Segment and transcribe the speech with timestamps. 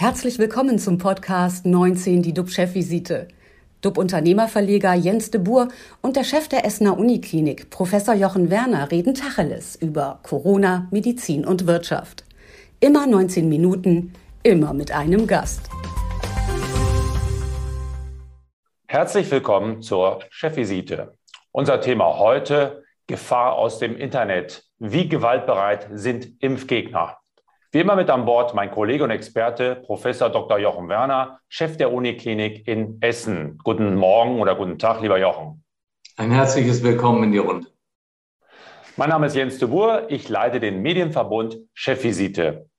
[0.00, 3.26] Herzlich willkommen zum Podcast 19, die DUB-Chefvisite.
[3.80, 5.70] DUB-Unternehmerverleger Jens de Boer
[6.02, 11.66] und der Chef der Essener Uniklinik, Professor Jochen Werner, reden Tacheles über Corona, Medizin und
[11.66, 12.24] Wirtschaft.
[12.78, 14.12] Immer 19 Minuten,
[14.44, 15.68] immer mit einem Gast.
[18.86, 21.16] Herzlich willkommen zur Chefvisite.
[21.50, 24.62] Unser Thema heute, Gefahr aus dem Internet.
[24.78, 27.18] Wie gewaltbereit sind Impfgegner?
[27.70, 30.58] Wie immer mit an Bord mein Kollege und Experte, Professor Dr.
[30.58, 33.58] Jochen Werner, Chef der Uniklinik in Essen.
[33.62, 35.62] Guten Morgen oder guten Tag, lieber Jochen.
[36.16, 37.66] Ein herzliches Willkommen in die Runde.
[38.96, 40.06] Mein Name ist Jens de Boer.
[40.08, 42.70] Ich leite den Medienverbund Chefvisite.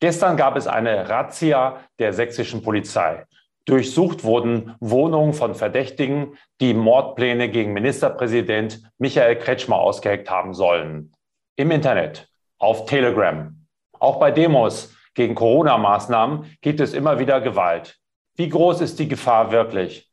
[0.00, 3.26] Gestern gab es eine Razzia der sächsischen Polizei.
[3.66, 11.12] Durchsucht wurden Wohnungen von Verdächtigen, die Mordpläne gegen Ministerpräsident Michael Kretschmer ausgeheckt haben sollen.
[11.56, 13.60] Im Internet, auf Telegram,
[14.00, 17.98] auch bei Demos gegen Corona-Maßnahmen gibt es immer wieder Gewalt.
[18.36, 20.10] Wie groß ist die Gefahr wirklich?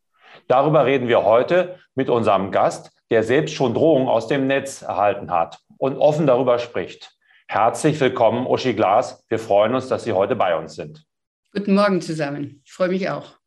[0.48, 5.32] Darüber reden wir heute mit unserem Gast, der selbst schon Drohungen aus dem Netz erhalten
[5.32, 7.14] hat und offen darüber spricht.
[7.48, 9.24] Herzlich willkommen, Uschi Glas.
[9.30, 11.06] Wir freuen uns, dass Sie heute bei uns sind.
[11.54, 12.62] Guten Morgen zusammen.
[12.66, 13.38] Ich freue mich auch.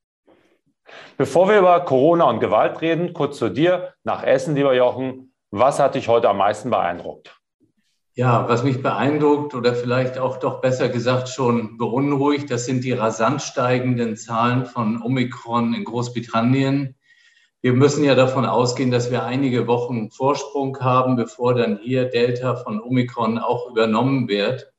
[1.18, 5.34] Bevor wir über Corona und Gewalt reden, kurz zu dir nach Essen, lieber Jochen.
[5.50, 7.39] Was hat dich heute am meisten beeindruckt?
[8.20, 12.92] Ja, was mich beeindruckt oder vielleicht auch doch besser gesagt schon beunruhigt, das sind die
[12.92, 16.96] rasant steigenden Zahlen von Omikron in Großbritannien.
[17.62, 22.56] Wir müssen ja davon ausgehen, dass wir einige Wochen Vorsprung haben, bevor dann hier Delta
[22.56, 24.70] von Omikron auch übernommen wird.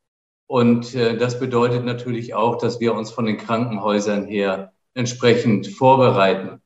[0.45, 6.60] Und äh, das bedeutet natürlich auch, dass wir uns von den Krankenhäusern her entsprechend vorbereiten.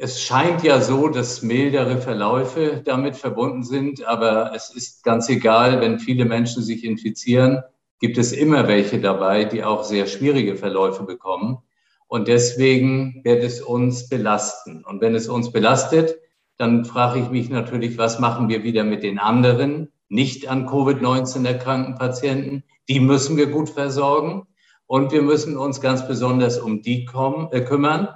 [0.00, 5.80] Es scheint ja so, dass mildere Verläufe damit verbunden sind, aber es ist ganz egal,
[5.80, 7.64] wenn viele Menschen sich infizieren,
[7.98, 11.58] gibt es immer welche dabei, die auch sehr schwierige Verläufe bekommen.
[12.06, 14.84] Und deswegen wird es uns belasten.
[14.84, 16.14] Und wenn es uns belastet,
[16.58, 21.44] dann frage ich mich natürlich, was machen wir wieder mit den anderen, nicht an Covid-19
[21.44, 22.62] erkrankten Patienten?
[22.88, 24.46] Die müssen wir gut versorgen.
[24.86, 28.08] Und wir müssen uns ganz besonders um die kommen, äh, kümmern,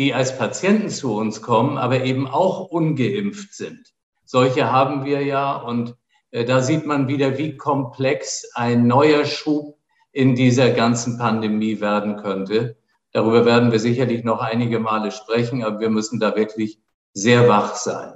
[0.00, 3.92] die als Patienten zu uns kommen, aber eben auch ungeimpft sind.
[4.24, 5.94] Solche haben wir ja und
[6.30, 9.76] äh, da sieht man wieder, wie komplex ein neuer Schub
[10.10, 12.78] in dieser ganzen Pandemie werden könnte.
[13.12, 16.80] Darüber werden wir sicherlich noch einige Male sprechen, aber wir müssen da wirklich
[17.12, 18.14] sehr wach sein.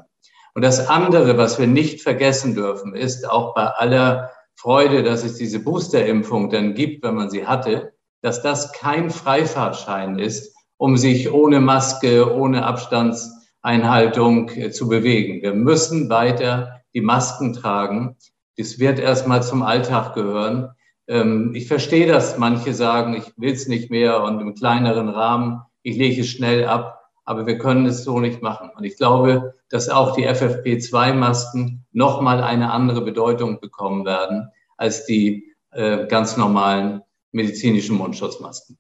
[0.54, 5.36] Und das andere, was wir nicht vergessen dürfen, ist auch bei aller Freude, dass es
[5.36, 10.53] diese Boosterimpfung dann gibt, wenn man sie hatte, dass das kein Freifahrtschein ist,
[10.84, 15.40] um sich ohne Maske, ohne Abstandseinhaltung äh, zu bewegen.
[15.40, 18.18] Wir müssen weiter die Masken tragen.
[18.58, 20.68] Das wird erstmal zum Alltag gehören.
[21.08, 25.62] Ähm, ich verstehe, dass manche sagen, ich will es nicht mehr und im kleineren Rahmen,
[25.82, 28.70] ich lege es schnell ab, aber wir können es so nicht machen.
[28.76, 35.50] Und ich glaube, dass auch die FFP2-Masken nochmal eine andere Bedeutung bekommen werden als die
[35.70, 37.00] äh, ganz normalen
[37.32, 38.76] medizinischen Mundschutzmasken.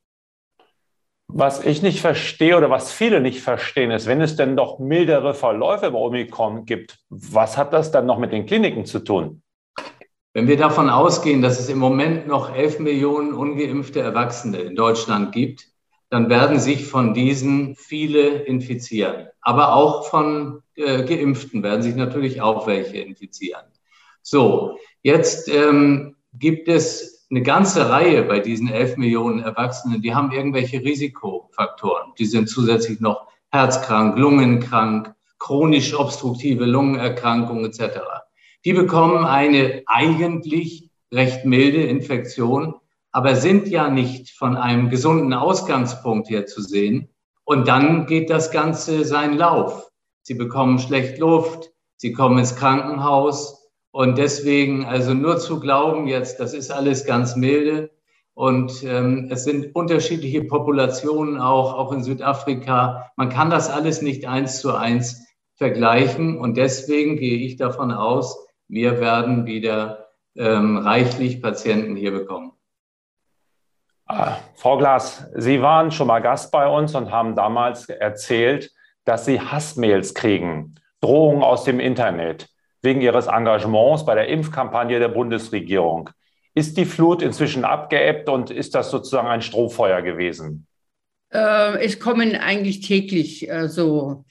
[1.36, 5.34] Was ich nicht verstehe oder was viele nicht verstehen, ist, wenn es denn doch mildere
[5.34, 9.42] Verläufe bei Omikron gibt, was hat das dann noch mit den Kliniken zu tun?
[10.32, 15.32] Wenn wir davon ausgehen, dass es im Moment noch 11 Millionen ungeimpfte Erwachsene in Deutschland
[15.32, 15.66] gibt,
[16.08, 19.26] dann werden sich von diesen viele infizieren.
[19.40, 23.64] Aber auch von äh, Geimpften werden sich natürlich auch welche infizieren.
[24.22, 30.30] So, jetzt ähm, gibt es eine ganze Reihe bei diesen 11 Millionen Erwachsenen, die haben
[30.30, 32.12] irgendwelche Risikofaktoren.
[32.16, 37.98] Die sind zusätzlich noch herzkrank, lungenkrank, chronisch obstruktive Lungenerkrankungen etc.
[38.64, 42.76] Die bekommen eine eigentlich recht milde Infektion,
[43.10, 47.08] aber sind ja nicht von einem gesunden Ausgangspunkt her zu sehen.
[47.42, 49.90] Und dann geht das Ganze seinen Lauf.
[50.22, 53.63] Sie bekommen schlecht Luft, sie kommen ins Krankenhaus,
[53.94, 57.90] und deswegen, also nur zu glauben jetzt, das ist alles ganz milde.
[58.34, 63.12] Und ähm, es sind unterschiedliche Populationen auch, auch in Südafrika.
[63.14, 65.24] Man kann das alles nicht eins zu eins
[65.54, 66.36] vergleichen.
[66.36, 68.36] Und deswegen gehe ich davon aus,
[68.66, 72.50] wir werden wieder ähm, reichlich Patienten hier bekommen.
[74.06, 78.72] Ah, Frau Glas, Sie waren schon mal Gast bei uns und haben damals erzählt,
[79.04, 82.48] dass Sie Hassmails kriegen, Drohungen aus dem Internet
[82.84, 86.10] wegen ihres Engagements bei der Impfkampagne der Bundesregierung.
[86.54, 90.66] Ist die Flut inzwischen abgeebbt und ist das sozusagen ein Strohfeuer gewesen?
[91.32, 94.24] Äh, es kommen eigentlich täglich äh, so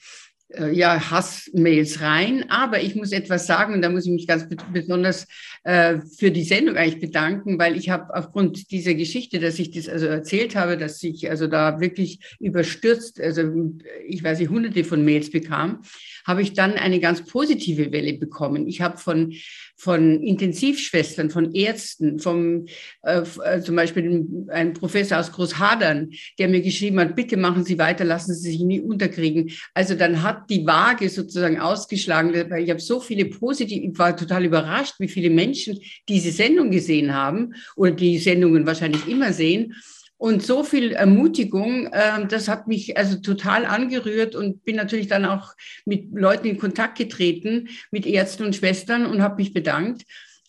[0.72, 2.44] ja, Hassmails rein.
[2.50, 5.26] Aber ich muss etwas sagen, und da muss ich mich ganz besonders
[5.64, 9.88] äh, für die Sendung eigentlich bedanken, weil ich habe aufgrund dieser Geschichte, dass ich das
[9.88, 13.72] also erzählt habe, dass ich also da wirklich überstürzt, also
[14.06, 15.82] ich weiß nicht, hunderte von Mails bekam,
[16.26, 18.66] habe ich dann eine ganz positive Welle bekommen.
[18.66, 19.34] Ich habe von,
[19.76, 22.66] von Intensivschwestern, von Ärzten, vom,
[23.02, 27.78] äh, äh zum Beispiel ein Professor aus Großhadern, der mir geschrieben hat, bitte machen Sie
[27.78, 29.50] weiter, lassen Sie sich nie unterkriegen.
[29.74, 34.16] Also dann hat die Waage sozusagen ausgeschlagen, weil ich habe so viele positive, ich war
[34.16, 39.74] total überrascht, wie viele Menschen diese Sendung gesehen haben oder die Sendungen wahrscheinlich immer sehen
[40.16, 45.24] und so viel Ermutigung, äh, das hat mich also total angerührt und bin natürlich dann
[45.26, 45.52] auch
[45.84, 50.04] mit Leuten in Kontakt getreten, mit Ärzten und Schwestern und habe mich bedankt.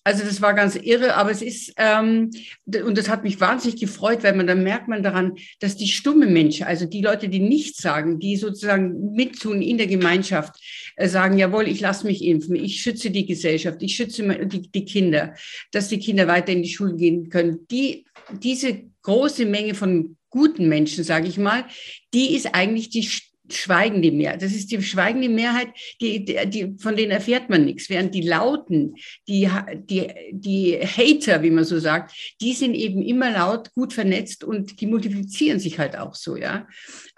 [0.07, 2.29] Also das war ganz irre, aber es ist, ähm,
[2.67, 6.27] und das hat mich wahnsinnig gefreut, weil man dann merkt man daran, dass die stumme
[6.27, 10.61] Menschen, also die Leute, die nichts sagen, die sozusagen mittun in der Gemeinschaft,
[10.95, 14.85] äh, sagen, jawohl, ich lasse mich impfen, ich schütze die Gesellschaft, ich schütze die, die
[14.85, 15.33] Kinder,
[15.71, 17.65] dass die Kinder weiter in die Schule gehen können.
[17.71, 18.05] Die,
[18.43, 21.65] diese große Menge von guten Menschen, sage ich mal,
[22.13, 23.09] die ist eigentlich die
[23.49, 24.41] schweigende Mehrheit.
[24.41, 25.69] Das ist die schweigende Mehrheit,
[26.01, 27.89] die, die, die, von denen erfährt man nichts.
[27.89, 28.95] Während die Lauten,
[29.27, 34.43] die, die, die Hater, wie man so sagt, die sind eben immer laut, gut vernetzt
[34.43, 36.67] und die multiplizieren sich halt auch so, ja.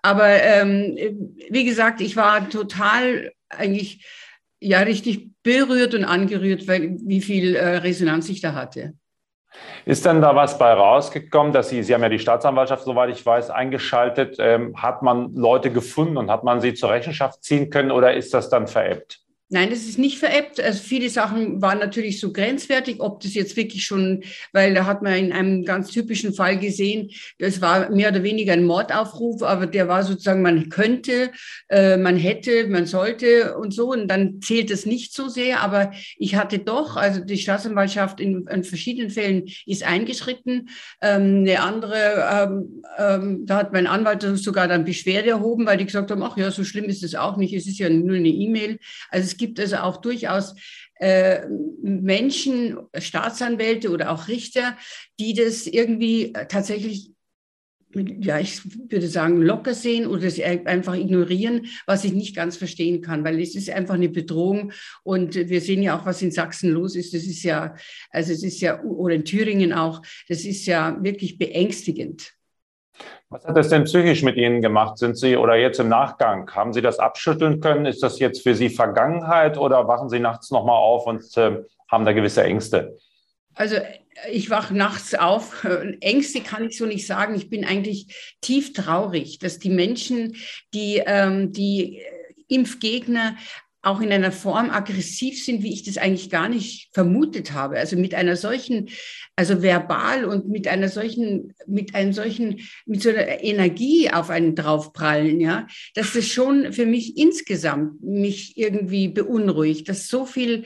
[0.02, 0.98] Aber ähm,
[1.50, 4.06] wie gesagt, ich war total eigentlich
[4.60, 8.94] ja richtig berührt und angerührt, weil wie viel äh, Resonanz ich da hatte.
[9.86, 13.26] Ist denn da was bei rausgekommen, dass Sie, Sie haben ja die Staatsanwaltschaft, soweit ich
[13.26, 17.92] weiß, eingeschaltet, ähm, hat man Leute gefunden und hat man sie zur Rechenschaft ziehen können
[17.92, 19.27] oder ist das dann veräppt?
[19.50, 20.60] Nein, das ist nicht veräppt.
[20.60, 25.02] Also viele Sachen waren natürlich so grenzwertig, ob das jetzt wirklich schon, weil da hat
[25.04, 29.66] man in einem ganz typischen Fall gesehen, das war mehr oder weniger ein Mordaufruf, aber
[29.66, 31.32] der war sozusagen, man könnte,
[31.70, 33.94] äh, man hätte, man sollte und so.
[33.94, 35.62] Und dann zählt es nicht so sehr.
[35.62, 40.68] Aber ich hatte doch, also die Staatsanwaltschaft in, in verschiedenen Fällen ist eingeschritten.
[41.02, 45.86] Ähm, eine andere, ähm, ähm, da hat mein Anwalt sogar dann Beschwerde erhoben, weil die
[45.86, 47.54] gesagt haben, ach ja, so schlimm ist es auch nicht.
[47.54, 48.78] Es ist ja nur eine E-Mail.
[49.10, 50.56] Also gibt also auch durchaus
[50.96, 51.46] äh,
[51.82, 54.78] Menschen, Staatsanwälte oder auch Richter,
[55.20, 57.12] die das irgendwie tatsächlich
[57.94, 58.62] ja, ich
[58.92, 63.40] würde sagen, locker sehen oder es einfach ignorieren, was ich nicht ganz verstehen kann, weil
[63.40, 64.72] es ist einfach eine Bedrohung
[65.04, 67.14] und wir sehen ja auch, was in Sachsen los ist.
[67.14, 67.76] Das ist ja,
[68.12, 72.37] also es ist ja, oder in Thüringen auch, das ist ja wirklich beängstigend.
[73.30, 74.98] Was hat das denn psychisch mit Ihnen gemacht?
[74.98, 77.86] Sind Sie oder jetzt im Nachgang, haben Sie das abschütteln können?
[77.86, 82.06] Ist das jetzt für Sie Vergangenheit oder wachen Sie nachts nochmal auf und äh, haben
[82.06, 82.98] da gewisse Ängste?
[83.54, 83.78] Also
[84.32, 85.66] ich wache nachts auf.
[86.00, 87.36] Ängste kann ich so nicht sagen.
[87.36, 90.36] Ich bin eigentlich tief traurig, dass die Menschen,
[90.74, 92.02] die, ähm, die
[92.48, 93.36] Impfgegner
[93.88, 97.78] auch in einer Form aggressiv sind, wie ich das eigentlich gar nicht vermutet habe.
[97.78, 98.90] Also mit einer solchen,
[99.36, 104.56] also verbal und mit einer solchen, mit einem solchen, mit so einer Energie auf einen
[104.56, 110.66] draufprallen, ja, dass das schon für mich insgesamt mich irgendwie beunruhigt, dass so viel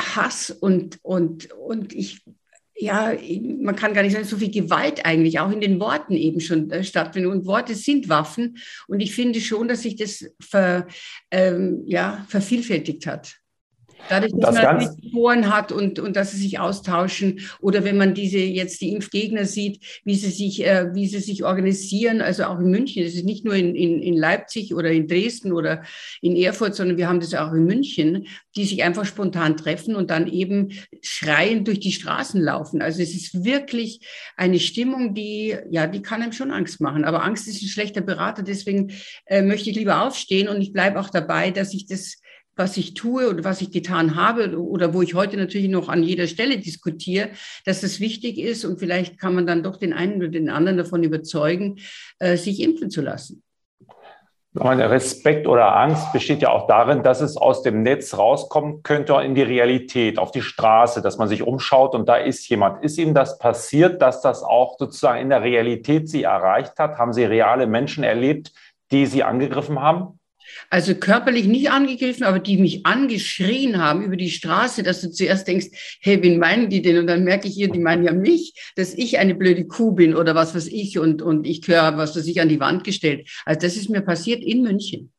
[0.00, 2.22] Hass und, und, und ich
[2.76, 3.12] ja,
[3.60, 6.70] man kann gar nicht sagen, so viel Gewalt eigentlich auch in den Worten eben schon
[6.70, 7.32] äh, stattfindet.
[7.32, 8.58] Und Worte sind Waffen.
[8.88, 10.86] Und ich finde schon, dass sich das ver,
[11.30, 13.36] ähm, ja, vervielfältigt hat.
[14.08, 18.14] Dadurch, dass das man Foren hat und, und dass sie sich austauschen oder wenn man
[18.14, 22.58] diese jetzt die Impfgegner sieht, wie sie sich, äh, wie sie sich organisieren, also auch
[22.58, 23.04] in München.
[23.04, 25.82] Das ist nicht nur in, in, in Leipzig oder in Dresden oder
[26.20, 30.10] in Erfurt, sondern wir haben das auch in München, die sich einfach spontan treffen und
[30.10, 32.82] dann eben schreiend durch die Straßen laufen.
[32.82, 34.00] Also es ist wirklich
[34.36, 37.04] eine Stimmung, die, ja, die kann einem schon Angst machen.
[37.04, 38.92] Aber Angst ist ein schlechter Berater, deswegen
[39.26, 42.20] äh, möchte ich lieber aufstehen und ich bleibe auch dabei, dass ich das
[42.56, 46.02] was ich tue oder was ich getan habe oder wo ich heute natürlich noch an
[46.02, 47.30] jeder Stelle diskutiere,
[47.64, 50.78] dass das wichtig ist und vielleicht kann man dann doch den einen oder den anderen
[50.78, 51.76] davon überzeugen,
[52.18, 53.42] äh, sich impfen zu lassen.
[54.56, 59.34] Respekt oder Angst besteht ja auch darin, dass es aus dem Netz rauskommen könnte in
[59.34, 62.84] die Realität, auf die Straße, dass man sich umschaut und da ist jemand.
[62.84, 66.98] Ist Ihnen das passiert, dass das auch sozusagen in der Realität Sie erreicht hat?
[66.98, 68.52] Haben Sie reale Menschen erlebt,
[68.92, 70.20] die Sie angegriffen haben?
[70.70, 75.48] Also körperlich nicht angegriffen, aber die mich angeschrien haben über die Straße, dass du zuerst
[75.48, 76.98] denkst, hey, wen meinen die denn?
[76.98, 80.14] Und dann merke ich hier, die meinen ja mich, dass ich eine blöde Kuh bin
[80.14, 83.28] oder was weiß ich und, und ich gehöre, was weiß ich, an die Wand gestellt.
[83.44, 85.12] Also das ist mir passiert in München.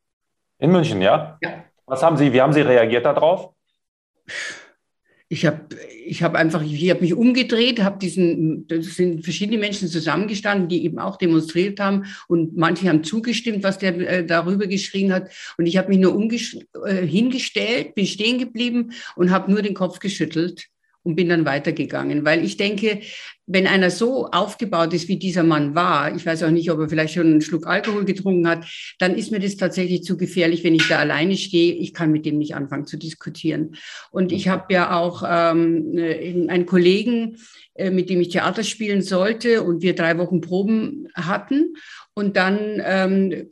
[0.58, 1.38] In München, ja?
[1.42, 1.64] Ja.
[1.86, 3.52] Was haben Sie, wie haben Sie reagiert darauf?
[5.28, 5.68] Ich habe
[6.04, 10.84] ich hab einfach, ich habe mich umgedreht, habe diesen, das sind verschiedene Menschen zusammengestanden, die
[10.84, 15.30] eben auch demonstriert haben und manche haben zugestimmt, was der äh, darüber geschrien hat.
[15.58, 16.16] Und ich habe mich nur
[16.84, 20.68] äh, hingestellt, bin stehen geblieben und habe nur den Kopf geschüttelt
[21.06, 23.00] und bin dann weitergegangen, weil ich denke,
[23.46, 26.88] wenn einer so aufgebaut ist, wie dieser Mann war, ich weiß auch nicht, ob er
[26.88, 28.66] vielleicht schon einen Schluck Alkohol getrunken hat,
[28.98, 31.74] dann ist mir das tatsächlich zu gefährlich, wenn ich da alleine stehe.
[31.74, 33.76] Ich kann mit dem nicht anfangen zu diskutieren.
[34.10, 35.94] Und ich habe ja auch ähm,
[36.48, 37.36] einen Kollegen,
[37.74, 41.74] äh, mit dem ich Theater spielen sollte und wir drei Wochen Proben hatten.
[42.18, 43.50] Und dann ähm,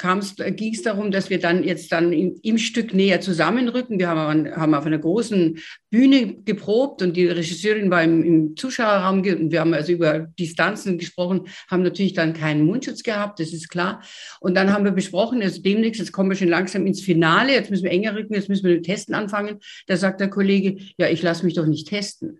[0.56, 3.98] ging es darum, dass wir dann jetzt dann im, im Stück näher zusammenrücken.
[3.98, 5.58] Wir haben, haben, auf einer großen
[5.90, 10.96] Bühne geprobt und die Regisseurin war im, im Zuschauerraum und wir haben also über Distanzen
[10.96, 14.02] gesprochen, haben natürlich dann keinen Mundschutz gehabt, das ist klar.
[14.40, 17.70] Und dann haben wir besprochen, also demnächst, jetzt kommen wir schon langsam ins Finale, jetzt
[17.70, 19.58] müssen wir enger rücken, jetzt müssen wir mit Testen anfangen.
[19.88, 22.38] Da sagt der Kollege, ja, ich lasse mich doch nicht testen.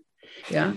[0.49, 0.75] Ja.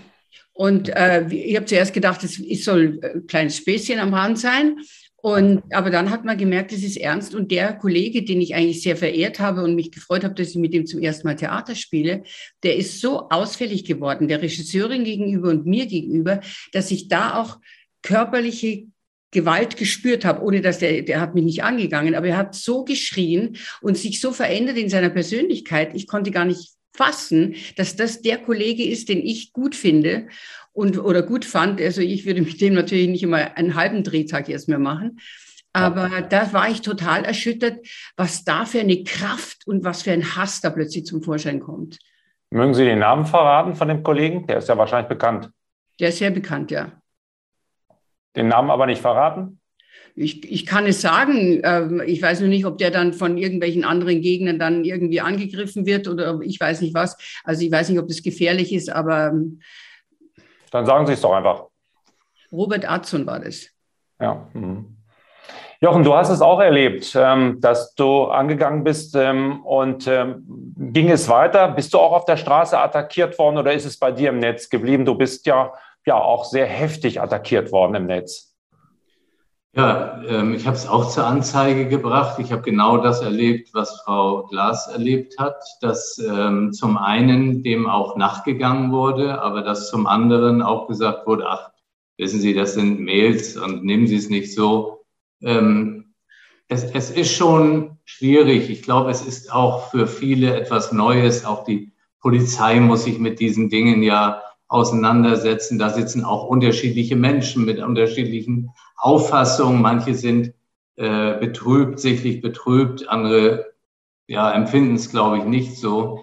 [0.52, 4.76] Und äh, ich habe zuerst gedacht, es soll ein kleines Späßchen am Rand sein.
[5.20, 7.34] Und, aber dann hat man gemerkt, es ist ernst.
[7.34, 10.56] Und der Kollege, den ich eigentlich sehr verehrt habe und mich gefreut habe, dass ich
[10.56, 12.22] mit ihm zum ersten Mal Theater spiele,
[12.62, 16.40] der ist so ausfällig geworden, der Regisseurin gegenüber und mir gegenüber,
[16.72, 17.58] dass ich da auch
[18.02, 18.87] körperliche
[19.30, 22.84] Gewalt gespürt habe, ohne dass der, der hat mich nicht angegangen, aber er hat so
[22.84, 25.94] geschrien und sich so verändert in seiner Persönlichkeit.
[25.94, 30.26] Ich konnte gar nicht fassen, dass das der Kollege ist, den ich gut finde
[30.72, 31.80] und oder gut fand.
[31.80, 35.20] Also ich würde mit dem natürlich nicht immer einen halben Drehtag erst mehr machen.
[35.72, 37.86] Aber da war ich total erschüttert,
[38.16, 41.98] was da für eine Kraft und was für ein Hass da plötzlich zum Vorschein kommt.
[42.50, 44.46] Mögen Sie den Namen verraten von dem Kollegen?
[44.46, 45.50] Der ist ja wahrscheinlich bekannt.
[46.00, 46.92] Der ist sehr bekannt, ja.
[48.34, 49.60] Den Namen aber nicht verraten?
[50.21, 51.61] Ich, ich kann es sagen.
[51.62, 55.87] Ähm, ich weiß nur nicht, ob der dann von irgendwelchen anderen Gegnern dann irgendwie angegriffen
[55.87, 57.16] wird oder ich weiß nicht was.
[57.45, 59.61] Also ich weiß nicht, ob das gefährlich ist, aber ähm,
[60.71, 61.66] dann sagen Sie es doch einfach.
[62.50, 63.68] Robert Atzon war das.
[64.21, 64.49] Ja.
[64.52, 64.97] Mhm.
[65.80, 71.68] Jochen, du hast es auch erlebt, ähm, dass du angegangen bist und ging es weiter?
[71.68, 74.68] Bist du auch auf der Straße attackiert worden oder ist es bei dir im Netz
[74.68, 75.04] geblieben?
[75.04, 75.73] Du bist ja,
[76.04, 78.47] ja auch sehr heftig attackiert worden im Netz.
[79.75, 82.38] Ja, ähm, ich habe es auch zur Anzeige gebracht.
[82.38, 87.87] Ich habe genau das erlebt, was Frau Glas erlebt hat, dass ähm, zum einen dem
[87.87, 91.70] auch nachgegangen wurde, aber dass zum anderen auch gesagt wurde, ach,
[92.16, 95.04] wissen Sie, das sind Mails und nehmen Sie es nicht so.
[95.42, 96.14] Ähm,
[96.68, 98.70] es, es ist schon schwierig.
[98.70, 101.44] Ich glaube, es ist auch für viele etwas Neues.
[101.44, 105.78] Auch die Polizei muss sich mit diesen Dingen ja auseinandersetzen.
[105.78, 109.82] Da sitzen auch unterschiedliche Menschen mit unterschiedlichen Auffassungen.
[109.82, 110.54] Manche sind
[110.96, 113.66] äh, betrübt, sichtlich betrübt, andere
[114.26, 116.20] ja, empfinden es, glaube ich, nicht so.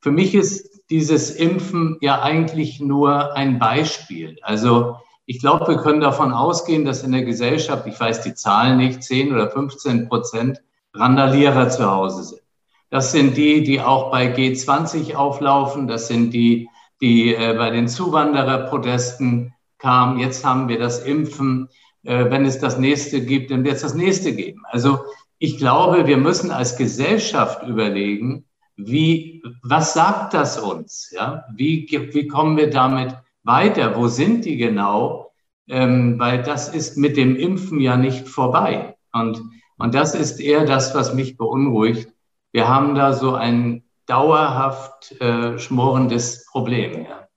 [0.00, 4.36] Für mich ist dieses Impfen ja eigentlich nur ein Beispiel.
[4.42, 8.76] Also ich glaube, wir können davon ausgehen, dass in der Gesellschaft, ich weiß die Zahlen
[8.76, 10.62] nicht, 10 oder 15 Prozent
[10.94, 12.42] Randalierer zu Hause sind.
[12.90, 15.88] Das sind die, die auch bei G20 auflaufen.
[15.88, 16.68] Das sind die,
[17.00, 20.18] die äh, bei den Zuwandererprotesten kamen.
[20.18, 21.68] Jetzt haben wir das Impfen.
[22.02, 24.62] Äh, wenn es das nächste gibt, dann wird es das nächste geben.
[24.70, 25.00] Also
[25.38, 28.44] ich glaube, wir müssen als Gesellschaft überlegen,
[28.76, 31.10] wie, was sagt das uns?
[31.10, 31.44] Ja?
[31.54, 33.96] Wie, wie kommen wir damit weiter?
[33.96, 35.32] Wo sind die genau?
[35.68, 38.96] Ähm, weil das ist mit dem Impfen ja nicht vorbei.
[39.12, 39.42] Und,
[39.78, 42.08] und das ist eher das, was mich beunruhigt.
[42.52, 47.06] Wir haben da so ein dauerhaft äh, schmorendes Problem.
[47.06, 47.28] Ja.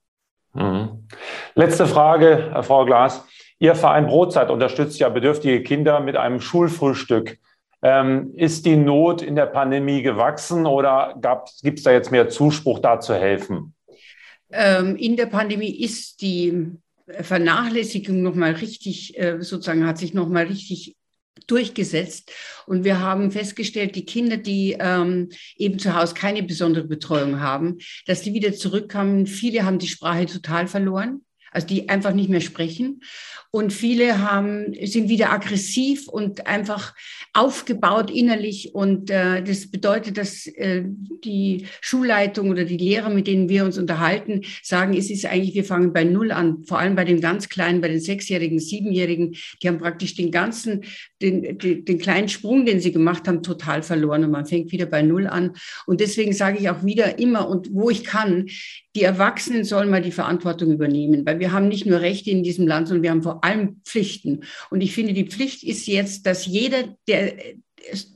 [0.52, 1.06] Mhm.
[1.54, 3.24] Letzte Frage, Frau Glas.
[3.58, 7.38] Ihr Verein Brotzeit unterstützt ja bedürftige Kinder mit einem Schulfrühstück.
[7.82, 11.14] Ähm, ist die Not in der Pandemie gewachsen oder
[11.62, 13.74] gibt es da jetzt mehr Zuspruch, da zu helfen?
[14.50, 16.72] Ähm, in der Pandemie ist die
[17.06, 20.96] Vernachlässigung nochmal richtig, äh, sozusagen hat sich nochmal richtig
[21.50, 22.32] durchgesetzt.
[22.66, 27.78] Und wir haben festgestellt, die Kinder, die ähm, eben zu Hause keine besondere Betreuung haben,
[28.06, 29.26] dass die wieder zurückkamen.
[29.26, 33.02] Viele haben die Sprache total verloren also die einfach nicht mehr sprechen.
[33.52, 36.94] Und viele haben, sind wieder aggressiv und einfach
[37.32, 38.74] aufgebaut innerlich.
[38.74, 40.84] Und äh, das bedeutet, dass äh,
[41.24, 45.64] die Schulleitung oder die Lehrer, mit denen wir uns unterhalten, sagen, es ist eigentlich, wir
[45.64, 46.62] fangen bei Null an.
[46.64, 50.84] Vor allem bei den ganz Kleinen, bei den Sechsjährigen, Siebenjährigen, die haben praktisch den ganzen,
[51.20, 54.24] den, den, den kleinen Sprung, den sie gemacht haben, total verloren.
[54.24, 55.54] Und man fängt wieder bei Null an.
[55.86, 58.46] Und deswegen sage ich auch wieder immer und wo ich kann,
[58.96, 62.66] die Erwachsenen sollen mal die Verantwortung übernehmen, weil wir haben nicht nur Rechte in diesem
[62.66, 64.44] Land, sondern wir haben vor allem Pflichten.
[64.70, 67.34] Und ich finde, die Pflicht ist jetzt, dass jeder, der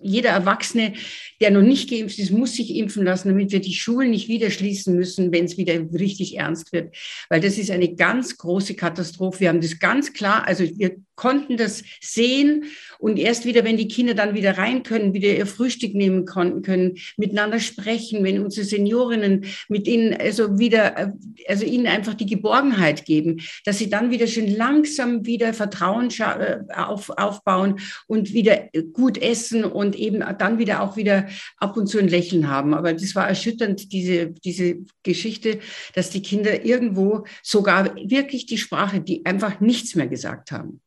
[0.01, 0.95] jeder Erwachsene,
[1.41, 4.51] der noch nicht geimpft ist, muss sich impfen lassen, damit wir die Schulen nicht wieder
[4.51, 6.95] schließen müssen, wenn es wieder richtig ernst wird.
[7.29, 9.41] Weil das ist eine ganz große Katastrophe.
[9.41, 12.65] Wir haben das ganz klar, also wir konnten das sehen
[12.99, 16.63] und erst wieder, wenn die Kinder dann wieder rein können, wieder ihr Frühstück nehmen konnten,
[16.63, 21.15] können miteinander sprechen, wenn unsere Seniorinnen mit ihnen also wieder,
[21.49, 26.59] also ihnen einfach die Geborgenheit geben, dass sie dann wieder schön langsam wieder Vertrauen äh,
[26.75, 31.29] auf, aufbauen und wieder gut essen und eben dann wieder auch wieder
[31.59, 32.75] ab und zu ein Lächeln haben.
[32.75, 35.61] Aber das war erschütternd, diese, diese Geschichte,
[35.95, 40.81] dass die Kinder irgendwo sogar wirklich die Sprache, die einfach nichts mehr gesagt haben.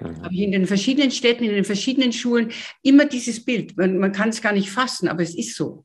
[0.00, 0.22] Mhm.
[0.22, 2.50] Habe ich in den verschiedenen Städten, in den verschiedenen Schulen
[2.82, 3.76] immer dieses Bild.
[3.76, 5.84] Man, man kann es gar nicht fassen, aber es ist so.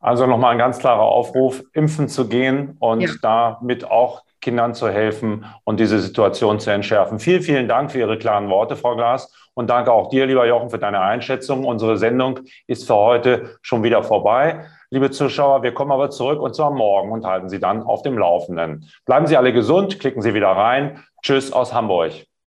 [0.00, 3.10] Also nochmal ein ganz klarer Aufruf, impfen zu gehen und ja.
[3.22, 7.18] damit auch Kindern zu helfen und diese Situation zu entschärfen.
[7.18, 9.32] Vielen, vielen Dank für Ihre klaren Worte, Frau Glas.
[9.54, 11.64] Und danke auch dir, lieber Jochen, für deine Einschätzung.
[11.64, 14.66] Unsere Sendung ist für heute schon wieder vorbei.
[14.90, 18.18] Liebe Zuschauer, wir kommen aber zurück und zwar morgen und halten Sie dann auf dem
[18.18, 18.90] Laufenden.
[19.06, 21.02] Bleiben Sie alle gesund, klicken Sie wieder rein.
[21.22, 22.12] Tschüss aus Hamburg.